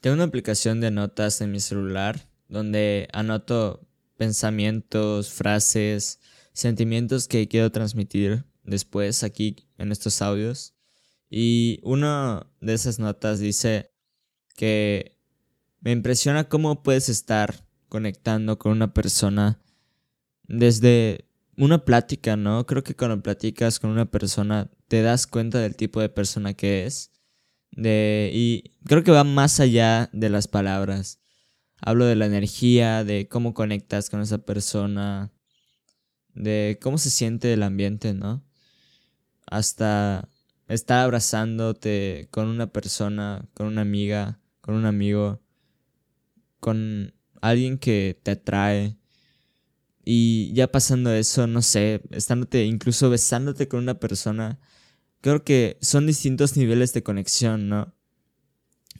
Tengo 0.00 0.14
una 0.14 0.24
aplicación 0.24 0.80
de 0.80 0.92
notas 0.92 1.40
en 1.40 1.50
mi 1.50 1.58
celular 1.58 2.28
donde 2.48 3.08
anoto 3.12 3.88
pensamientos, 4.16 5.30
frases, 5.30 6.20
sentimientos 6.52 7.26
que 7.26 7.48
quiero 7.48 7.72
transmitir 7.72 8.44
después 8.62 9.24
aquí 9.24 9.68
en 9.76 9.90
estos 9.90 10.22
audios. 10.22 10.74
Y 11.30 11.80
una 11.82 12.46
de 12.60 12.74
esas 12.74 12.98
notas 12.98 13.40
dice 13.40 13.90
que 14.56 15.18
me 15.80 15.90
impresiona 15.90 16.48
cómo 16.48 16.82
puedes 16.82 17.08
estar 17.08 17.66
conectando 17.88 18.58
con 18.58 18.72
una 18.72 18.94
persona 18.94 19.60
desde 20.44 21.28
una 21.56 21.84
plática, 21.84 22.36
¿no? 22.36 22.66
Creo 22.66 22.84
que 22.84 22.94
cuando 22.94 23.22
platicas 23.22 23.80
con 23.80 23.90
una 23.90 24.10
persona 24.10 24.70
te 24.86 25.02
das 25.02 25.26
cuenta 25.26 25.58
del 25.58 25.76
tipo 25.76 26.00
de 26.00 26.08
persona 26.08 26.54
que 26.54 26.86
es. 26.86 27.10
De, 27.78 28.32
y 28.34 28.72
creo 28.86 29.04
que 29.04 29.12
va 29.12 29.22
más 29.22 29.60
allá 29.60 30.10
de 30.12 30.30
las 30.30 30.48
palabras. 30.48 31.20
Hablo 31.80 32.06
de 32.06 32.16
la 32.16 32.26
energía, 32.26 33.04
de 33.04 33.28
cómo 33.28 33.54
conectas 33.54 34.10
con 34.10 34.20
esa 34.20 34.38
persona, 34.38 35.30
de 36.34 36.80
cómo 36.82 36.98
se 36.98 37.10
siente 37.10 37.52
el 37.52 37.62
ambiente, 37.62 38.14
¿no? 38.14 38.44
Hasta 39.46 40.28
estar 40.66 41.04
abrazándote 41.04 42.26
con 42.32 42.48
una 42.48 42.66
persona, 42.72 43.48
con 43.54 43.68
una 43.68 43.82
amiga, 43.82 44.40
con 44.60 44.74
un 44.74 44.84
amigo, 44.84 45.40
con 46.58 47.14
alguien 47.40 47.78
que 47.78 48.18
te 48.24 48.32
atrae. 48.32 48.98
Y 50.04 50.52
ya 50.52 50.66
pasando 50.72 51.12
eso, 51.12 51.46
no 51.46 51.62
sé, 51.62 52.02
estándote, 52.10 52.64
incluso 52.64 53.08
besándote 53.08 53.68
con 53.68 53.78
una 53.78 54.00
persona, 54.00 54.58
creo 55.20 55.44
que 55.44 55.78
son 55.80 56.06
distintos 56.06 56.56
niveles 56.56 56.92
de 56.92 57.02
conexión, 57.02 57.68
¿no? 57.68 57.94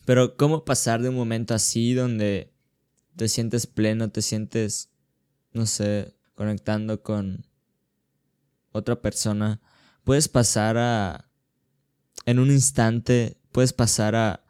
Pero 0.05 0.37
cómo 0.37 0.65
pasar 0.65 1.03
de 1.03 1.11
un 1.11 1.15
momento 1.15 1.55
así 1.55 1.95
donde 1.95 2.53
te 3.17 3.29
sientes 3.29 3.67
pleno, 3.67 4.11
te 4.11 4.23
sientes, 4.23 4.91
no 5.53 5.67
sé, 5.67 6.15
conectando 6.35 7.03
con 7.03 7.45
otra 8.73 9.03
persona, 9.03 9.61
puedes 10.05 10.29
pasar 10.29 10.79
a, 10.79 11.31
en 12.25 12.39
un 12.39 12.51
instante, 12.51 13.37
puedes 13.53 13.73
pasar 13.73 14.15
a 14.15 14.45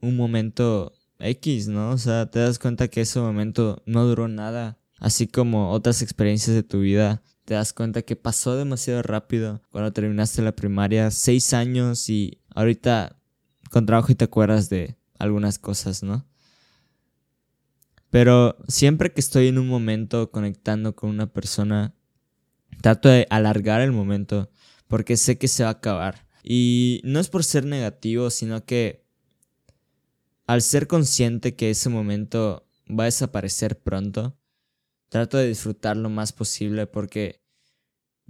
un 0.00 0.16
momento 0.16 0.92
X, 1.18 1.68
¿no? 1.68 1.90
O 1.90 1.98
sea, 1.98 2.30
te 2.30 2.38
das 2.38 2.58
cuenta 2.58 2.88
que 2.88 3.02
ese 3.02 3.20
momento 3.20 3.82
no 3.86 4.06
duró 4.06 4.28
nada. 4.28 4.78
Así 4.98 5.26
como 5.26 5.70
otras 5.70 6.02
experiencias 6.02 6.54
de 6.54 6.62
tu 6.62 6.80
vida, 6.80 7.22
te 7.50 7.54
das 7.54 7.72
cuenta 7.72 8.02
que 8.02 8.14
pasó 8.14 8.54
demasiado 8.54 9.02
rápido 9.02 9.60
cuando 9.70 9.92
terminaste 9.92 10.40
la 10.40 10.54
primaria, 10.54 11.10
seis 11.10 11.52
años 11.52 12.08
y 12.08 12.40
ahorita 12.54 13.18
con 13.72 13.86
trabajo 13.86 14.12
y 14.12 14.14
te 14.14 14.26
acuerdas 14.26 14.68
de 14.68 14.96
algunas 15.18 15.58
cosas, 15.58 16.04
¿no? 16.04 16.28
Pero 18.08 18.56
siempre 18.68 19.12
que 19.12 19.20
estoy 19.20 19.48
en 19.48 19.58
un 19.58 19.66
momento 19.66 20.30
conectando 20.30 20.94
con 20.94 21.10
una 21.10 21.32
persona, 21.32 21.92
trato 22.82 23.08
de 23.08 23.26
alargar 23.30 23.80
el 23.80 23.90
momento 23.90 24.48
porque 24.86 25.16
sé 25.16 25.36
que 25.36 25.48
se 25.48 25.64
va 25.64 25.70
a 25.70 25.72
acabar. 25.72 26.28
Y 26.44 27.00
no 27.02 27.18
es 27.18 27.28
por 27.28 27.42
ser 27.42 27.64
negativo, 27.64 28.30
sino 28.30 28.64
que 28.64 29.04
al 30.46 30.62
ser 30.62 30.86
consciente 30.86 31.56
que 31.56 31.70
ese 31.70 31.88
momento 31.88 32.68
va 32.88 33.02
a 33.02 33.06
desaparecer 33.06 33.80
pronto, 33.80 34.38
trato 35.08 35.36
de 35.36 35.48
disfrutar 35.48 35.96
lo 35.96 36.10
más 36.10 36.32
posible 36.32 36.86
porque 36.86 37.39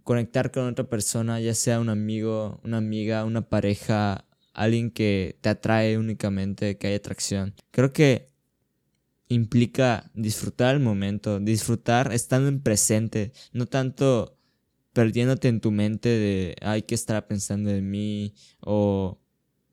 conectar 0.04 0.50
con 0.50 0.66
otra 0.68 0.88
persona, 0.88 1.40
ya 1.40 1.54
sea 1.54 1.80
un 1.80 1.88
amigo, 1.88 2.60
una 2.64 2.78
amiga, 2.78 3.24
una 3.24 3.48
pareja, 3.48 4.26
alguien 4.52 4.90
que 4.90 5.38
te 5.40 5.48
atrae 5.48 5.98
únicamente, 5.98 6.78
que 6.78 6.88
hay 6.88 6.94
atracción. 6.94 7.54
Creo 7.70 7.92
que 7.92 8.30
implica 9.28 10.10
disfrutar 10.14 10.74
el 10.74 10.80
momento, 10.80 11.38
disfrutar 11.38 12.12
estando 12.12 12.48
en 12.48 12.60
presente, 12.60 13.32
no 13.52 13.66
tanto 13.66 14.36
perdiéndote 14.92 15.48
en 15.48 15.60
tu 15.60 15.70
mente 15.70 16.08
de 16.08 16.56
hay 16.62 16.82
que 16.82 16.96
estar 16.96 17.26
pensando 17.26 17.70
en 17.70 17.88
mí 17.88 18.34
o 18.60 19.20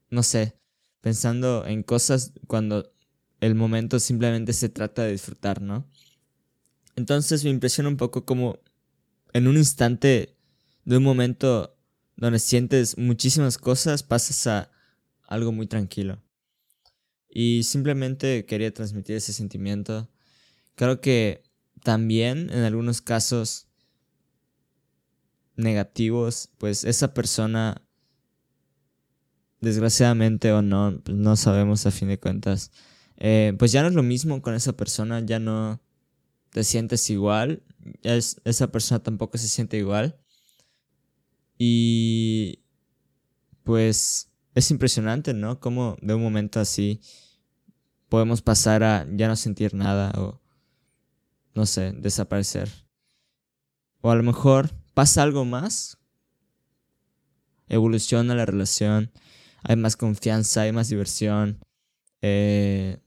no 0.09 0.24
sé, 0.24 0.57
pensando 1.01 1.66
en 1.66 1.84
cosas 1.84 2.34
cuando 2.47 2.91
el 3.40 3.56
momento 3.56 4.00
simplemente 4.00 4.53
se 4.53 4.69
trata 4.69 5.03
de 5.03 5.12
disfrutar, 5.12 5.62
¿no? 5.62 5.88
Entonces 6.96 7.44
me 7.44 7.50
impresiona 7.50 7.90
un 7.90 7.97
poco 7.97 8.25
como 8.25 8.59
en 9.33 9.47
un 9.47 9.57
instante 9.57 10.35
de 10.85 10.97
un 10.97 11.03
momento 11.03 11.77
donde 12.15 12.39
sientes 12.39 12.97
muchísimas 12.97 13.57
cosas 13.57 14.03
pasas 14.03 14.47
a 14.47 14.71
algo 15.27 15.51
muy 15.51 15.67
tranquilo. 15.67 16.21
Y 17.29 17.63
simplemente 17.63 18.45
quería 18.45 18.73
transmitir 18.73 19.15
ese 19.17 19.33
sentimiento. 19.33 20.09
Creo 20.75 21.01
que 21.01 21.43
también 21.83 22.49
en 22.49 22.63
algunos 22.63 23.01
casos 23.01 23.67
negativos, 25.55 26.49
pues 26.57 26.83
esa 26.83 27.13
persona, 27.13 27.81
desgraciadamente 29.59 30.51
o 30.51 30.61
no, 30.61 31.01
pues 31.03 31.17
no 31.17 31.35
sabemos 31.35 31.85
a 31.85 31.91
fin 31.91 32.07
de 32.07 32.19
cuentas, 32.19 32.71
eh, 33.17 33.53
pues 33.57 33.71
ya 33.71 33.81
no 33.81 33.89
es 33.89 33.95
lo 33.95 34.03
mismo 34.03 34.41
con 34.41 34.53
esa 34.53 34.73
persona, 34.73 35.19
ya 35.19 35.39
no 35.39 35.81
te 36.52 36.63
sientes 36.63 37.09
igual, 37.09 37.63
esa 38.03 38.72
persona 38.72 39.00
tampoco 39.00 39.38
se 39.38 39.47
siente 39.47 39.78
igual. 39.78 40.19
Y 41.58 42.63
pues 43.63 44.31
es 44.56 44.72
impresionante, 44.72 45.34
¿no? 45.34 45.59
Como 45.59 45.97
de 46.02 46.13
un 46.13 46.22
momento 46.22 46.59
así 46.59 47.02
podemos 48.09 48.41
pasar 48.41 48.84
a 48.84 49.07
ya 49.12 49.28
no 49.28 49.36
sentir 49.36 49.74
nada 49.74 50.12
o, 50.18 50.41
no 51.53 51.66
sé, 51.66 51.94
desaparecer. 51.94 52.69
O 54.02 54.12
a 54.12 54.16
lo 54.16 54.24
mejor 54.24 54.72
pasa 54.94 55.24
algo 55.24 55.46
más, 55.46 55.97
evoluciona 57.68 58.36
la 58.36 58.46
relación, 58.46 59.12
hay 59.63 59.75
más 59.75 59.96
confianza, 59.97 60.62
hay 60.62 60.72
más 60.72 60.90
diversión. 60.90 61.59
Eh, 62.22 63.00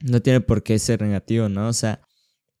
no 0.00 0.20
tiene 0.20 0.40
por 0.40 0.62
qué 0.62 0.78
ser 0.78 1.00
negativo, 1.02 1.48
¿no? 1.48 1.68
O 1.68 1.72
sea, 1.72 2.00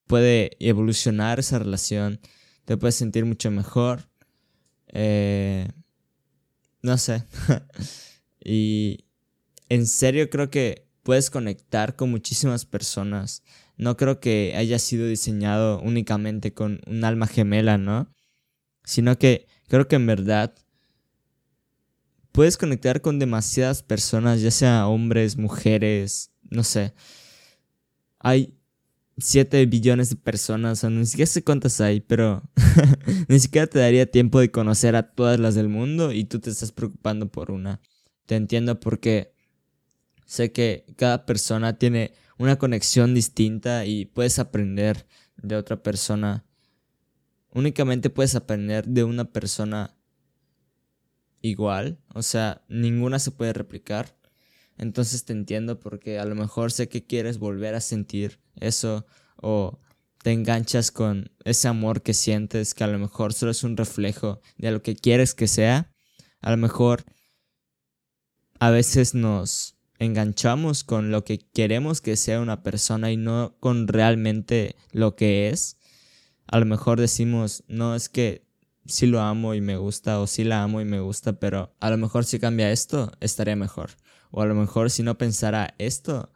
puede 0.06 0.56
evolucionar 0.60 1.38
esa 1.38 1.58
relación, 1.58 2.20
te 2.64 2.76
puedes 2.76 2.94
sentir 2.94 3.24
mucho 3.24 3.50
mejor. 3.50 4.08
Eh, 4.88 5.68
no 6.82 6.98
sé. 6.98 7.24
y 8.44 9.04
en 9.68 9.86
serio 9.86 10.30
creo 10.30 10.50
que 10.50 10.86
puedes 11.02 11.30
conectar 11.30 11.96
con 11.96 12.10
muchísimas 12.10 12.64
personas. 12.64 13.42
No 13.76 13.96
creo 13.96 14.20
que 14.20 14.54
haya 14.56 14.78
sido 14.78 15.06
diseñado 15.06 15.80
únicamente 15.80 16.54
con 16.54 16.80
un 16.86 17.04
alma 17.04 17.26
gemela, 17.26 17.78
¿no? 17.78 18.12
Sino 18.84 19.18
que 19.18 19.46
creo 19.68 19.86
que 19.88 19.96
en 19.96 20.06
verdad 20.06 20.54
puedes 22.32 22.56
conectar 22.56 23.00
con 23.00 23.18
demasiadas 23.18 23.82
personas, 23.82 24.40
ya 24.40 24.50
sea 24.50 24.86
hombres, 24.88 25.36
mujeres, 25.36 26.32
no 26.50 26.64
sé. 26.64 26.94
Hay 28.18 28.56
7 29.18 29.64
billones 29.66 30.10
de 30.10 30.16
personas, 30.16 30.84
o 30.84 30.90
ni 30.90 31.06
siquiera 31.06 31.30
sé 31.30 31.42
cuántas 31.42 31.80
hay, 31.80 32.00
pero 32.00 32.42
ni 33.28 33.40
siquiera 33.40 33.66
te 33.66 33.78
daría 33.78 34.10
tiempo 34.10 34.40
de 34.40 34.50
conocer 34.50 34.94
a 34.96 35.10
todas 35.14 35.40
las 35.40 35.54
del 35.54 35.68
mundo 35.68 36.12
y 36.12 36.24
tú 36.24 36.38
te 36.38 36.50
estás 36.50 36.72
preocupando 36.72 37.30
por 37.30 37.50
una. 37.50 37.80
Te 38.26 38.36
entiendo 38.36 38.78
porque 38.78 39.32
sé 40.26 40.52
que 40.52 40.84
cada 40.96 41.24
persona 41.24 41.78
tiene 41.78 42.12
una 42.38 42.58
conexión 42.58 43.14
distinta 43.14 43.86
y 43.86 44.04
puedes 44.04 44.38
aprender 44.38 45.06
de 45.36 45.56
otra 45.56 45.82
persona. 45.82 46.44
Únicamente 47.52 48.10
puedes 48.10 48.34
aprender 48.34 48.86
de 48.86 49.04
una 49.04 49.24
persona 49.32 49.96
igual, 51.40 51.98
o 52.14 52.22
sea, 52.22 52.62
ninguna 52.68 53.18
se 53.18 53.30
puede 53.30 53.52
replicar. 53.52 54.14
Entonces 54.78 55.24
te 55.24 55.32
entiendo 55.32 55.80
porque 55.80 56.18
a 56.18 56.24
lo 56.24 56.34
mejor 56.34 56.72
sé 56.72 56.88
que 56.88 57.04
quieres 57.04 57.38
volver 57.38 57.74
a 57.74 57.80
sentir 57.80 58.40
eso 58.56 59.06
o 59.36 59.80
te 60.22 60.32
enganchas 60.32 60.90
con 60.90 61.30
ese 61.44 61.68
amor 61.68 62.02
que 62.02 62.14
sientes 62.14 62.74
que 62.74 62.84
a 62.84 62.88
lo 62.88 62.98
mejor 62.98 63.32
solo 63.32 63.52
es 63.52 63.62
un 63.62 63.76
reflejo 63.76 64.40
de 64.58 64.70
lo 64.70 64.82
que 64.82 64.96
quieres 64.96 65.34
que 65.34 65.46
sea. 65.46 65.92
A 66.40 66.50
lo 66.50 66.56
mejor 66.56 67.04
a 68.58 68.70
veces 68.70 69.14
nos 69.14 69.76
enganchamos 69.98 70.84
con 70.84 71.10
lo 71.10 71.24
que 71.24 71.38
queremos 71.38 72.00
que 72.00 72.16
sea 72.16 72.40
una 72.40 72.62
persona 72.62 73.10
y 73.10 73.16
no 73.16 73.56
con 73.60 73.88
realmente 73.88 74.76
lo 74.92 75.16
que 75.16 75.48
es. 75.48 75.78
A 76.46 76.58
lo 76.58 76.66
mejor 76.66 77.00
decimos, 77.00 77.64
no 77.66 77.94
es 77.94 78.08
que 78.08 78.45
sí 78.88 79.06
lo 79.06 79.20
amo 79.20 79.54
y 79.54 79.60
me 79.60 79.76
gusta 79.76 80.20
o 80.20 80.26
sí 80.26 80.44
la 80.44 80.62
amo 80.62 80.80
y 80.80 80.84
me 80.84 81.00
gusta, 81.00 81.38
pero 81.38 81.74
a 81.80 81.90
lo 81.90 81.96
mejor 81.96 82.24
si 82.24 82.38
cambia 82.38 82.70
esto, 82.72 83.12
estaría 83.20 83.56
mejor. 83.56 83.90
O 84.30 84.42
a 84.42 84.46
lo 84.46 84.54
mejor 84.54 84.90
si 84.90 85.02
no 85.02 85.18
pensara 85.18 85.74
esto, 85.78 86.32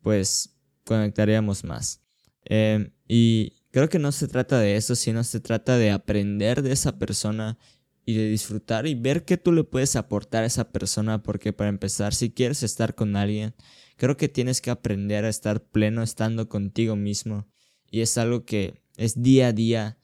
pues 0.00 0.56
conectaríamos 0.84 1.64
más. 1.64 2.02
Em, 2.44 2.92
y 3.08 3.54
creo 3.70 3.88
que 3.88 3.98
no 3.98 4.12
se 4.12 4.28
trata 4.28 4.58
de 4.58 4.76
eso, 4.76 4.94
sino 4.96 5.24
se 5.24 5.40
trata 5.40 5.76
de 5.78 5.90
aprender 5.90 6.62
de 6.62 6.72
esa 6.72 6.98
persona 6.98 7.58
y 8.04 8.14
de 8.14 8.28
disfrutar 8.28 8.86
y 8.86 8.94
ver 8.94 9.24
qué 9.24 9.36
tú 9.36 9.52
le 9.52 9.64
puedes 9.64 9.96
aportar 9.96 10.42
a 10.44 10.46
esa 10.46 10.72
persona, 10.72 11.22
porque 11.22 11.52
para 11.52 11.70
empezar, 11.70 12.14
si 12.14 12.30
quieres 12.30 12.62
estar 12.62 12.94
con 12.94 13.16
alguien, 13.16 13.54
creo 13.96 14.16
que 14.16 14.28
tienes 14.28 14.60
que 14.60 14.70
aprender 14.70 15.24
a 15.24 15.28
estar 15.28 15.62
pleno 15.62 16.02
estando 16.02 16.48
contigo 16.48 16.96
mismo 16.96 17.46
y 17.90 18.00
es 18.00 18.18
algo 18.18 18.44
que 18.44 18.82
es 18.96 19.22
día 19.22 19.48
a 19.48 19.52
día. 19.52 19.98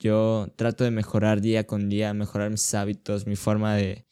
Yo 0.00 0.50
trato 0.56 0.82
de 0.82 0.90
mejorar 0.90 1.42
día 1.42 1.66
con 1.66 1.90
día, 1.90 2.14
mejorar 2.14 2.50
mis 2.50 2.74
hábitos, 2.74 3.26
mi 3.26 3.36
forma 3.36 3.74
de 3.76 4.06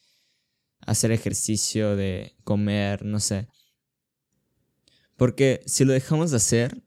hacer 0.86 1.12
ejercicio, 1.12 1.96
de 1.96 2.36
comer, 2.44 3.06
no 3.06 3.20
sé. 3.20 3.48
Porque 5.16 5.62
si 5.64 5.86
lo 5.86 5.94
dejamos 5.94 6.30
de 6.30 6.36
hacer, 6.36 6.82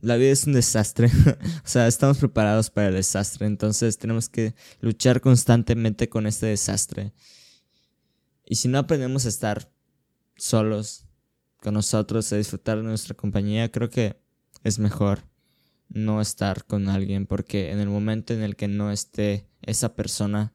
la 0.00 0.16
vida 0.16 0.30
es 0.30 0.46
un 0.46 0.54
desastre. 0.54 1.08
o 1.64 1.68
sea, 1.68 1.86
estamos 1.86 2.16
preparados 2.16 2.70
para 2.70 2.88
el 2.88 2.94
desastre. 2.94 3.46
Entonces 3.46 3.98
tenemos 3.98 4.30
que 4.30 4.54
luchar 4.80 5.20
constantemente 5.20 6.08
con 6.08 6.26
este 6.26 6.46
desastre. 6.46 7.12
Y 8.46 8.54
si 8.54 8.68
no 8.68 8.78
aprendemos 8.78 9.26
a 9.26 9.28
estar 9.28 9.70
solos 10.38 11.04
con 11.58 11.74
nosotros, 11.74 12.32
a 12.32 12.36
disfrutar 12.36 12.78
de 12.78 12.84
nuestra 12.84 13.14
compañía, 13.14 13.70
creo 13.70 13.90
que 13.90 14.18
es 14.64 14.78
mejor 14.78 15.27
no 15.88 16.20
estar 16.20 16.64
con 16.64 16.88
alguien. 16.88 17.26
Porque 17.26 17.70
en 17.70 17.80
el 17.80 17.88
momento 17.88 18.34
en 18.34 18.42
el 18.42 18.56
que 18.56 18.68
no 18.68 18.90
esté 18.90 19.48
esa 19.62 19.94
persona, 19.94 20.52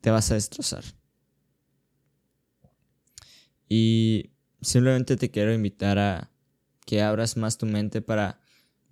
te 0.00 0.10
vas 0.10 0.30
a 0.30 0.34
destrozar. 0.34 0.84
Y 3.68 4.32
simplemente 4.60 5.16
te 5.16 5.30
quiero 5.30 5.54
invitar 5.54 5.98
a 5.98 6.30
que 6.86 7.02
abras 7.02 7.36
más 7.36 7.56
tu 7.56 7.66
mente 7.66 8.02
para 8.02 8.40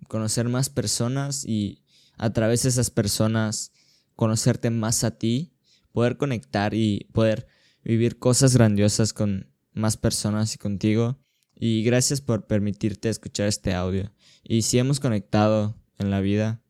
conocer 0.07 0.47
más 0.47 0.69
personas 0.69 1.43
y 1.45 1.83
a 2.17 2.31
través 2.31 2.63
de 2.63 2.69
esas 2.69 2.89
personas 2.89 3.71
conocerte 4.15 4.69
más 4.69 5.03
a 5.03 5.17
ti, 5.17 5.53
poder 5.91 6.17
conectar 6.17 6.73
y 6.73 7.07
poder 7.13 7.47
vivir 7.83 8.19
cosas 8.19 8.53
grandiosas 8.53 9.13
con 9.13 9.51
más 9.73 9.97
personas 9.97 10.55
y 10.55 10.57
contigo. 10.57 11.19
Y 11.59 11.83
gracias 11.83 12.21
por 12.21 12.47
permitirte 12.47 13.09
escuchar 13.09 13.47
este 13.47 13.73
audio. 13.73 14.13
Y 14.43 14.61
si 14.61 14.79
hemos 14.79 15.01
conectado 15.01 15.75
en 15.97 16.09
la 16.09 16.21
vida, 16.21 16.61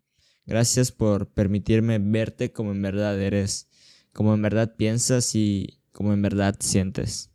gracias 0.48 0.92
por 0.92 1.30
permitirme 1.30 2.00
verte 2.00 2.52
como 2.52 2.72
en 2.72 2.82
verdad 2.82 3.22
eres, 3.22 3.70
como 4.14 4.34
en 4.34 4.42
verdad 4.42 4.76
piensas 4.76 5.36
y 5.36 5.80
como 5.92 6.12
en 6.12 6.24
verdad 6.24 6.56
sientes. 6.60 7.29